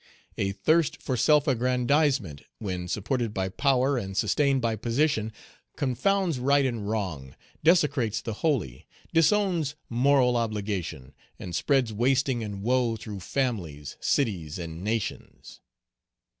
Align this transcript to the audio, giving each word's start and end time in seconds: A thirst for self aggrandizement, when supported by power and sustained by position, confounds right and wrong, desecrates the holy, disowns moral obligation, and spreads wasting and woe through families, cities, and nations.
A 0.35 0.51
thirst 0.53 0.99
for 0.99 1.15
self 1.15 1.47
aggrandizement, 1.47 2.41
when 2.57 2.87
supported 2.87 3.35
by 3.35 3.49
power 3.49 3.99
and 3.99 4.17
sustained 4.17 4.59
by 4.59 4.75
position, 4.75 5.31
confounds 5.75 6.39
right 6.39 6.65
and 6.65 6.89
wrong, 6.89 7.35
desecrates 7.63 8.19
the 8.19 8.33
holy, 8.41 8.87
disowns 9.13 9.75
moral 9.89 10.37
obligation, 10.37 11.13
and 11.37 11.55
spreads 11.55 11.93
wasting 11.93 12.43
and 12.43 12.63
woe 12.63 12.95
through 12.95 13.19
families, 13.19 13.95
cities, 13.99 14.57
and 14.57 14.83
nations. 14.83 15.61